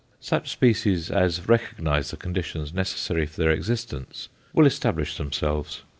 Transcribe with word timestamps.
Such 0.19 0.49
species 0.49 1.11
as 1.11 1.47
recognize 1.47 2.09
the 2.09 2.17
conditions 2.17 2.73
necessary 2.73 3.27
for 3.27 3.39
their 3.39 3.51
existence 3.51 4.29
will 4.51 4.65
establish 4.65 5.15
themselves. 5.15 5.83